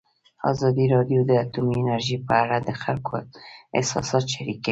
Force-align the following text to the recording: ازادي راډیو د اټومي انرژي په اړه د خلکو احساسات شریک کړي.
ازادي 0.51 0.85
راډیو 0.95 1.19
د 1.25 1.31
اټومي 1.43 1.75
انرژي 1.79 2.17
په 2.27 2.33
اړه 2.43 2.57
د 2.67 2.69
خلکو 2.81 3.13
احساسات 3.77 4.23
شریک 4.33 4.57
کړي. 4.57 4.57